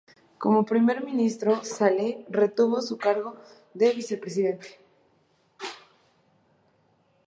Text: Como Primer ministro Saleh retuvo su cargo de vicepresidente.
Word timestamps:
Como 0.41 0.65
Primer 0.73 1.05
ministro 1.05 1.63
Saleh 1.63 2.25
retuvo 2.27 2.81
su 2.81 2.97
cargo 2.97 3.35
de 3.75 3.91
vicepresidente. 3.93 4.79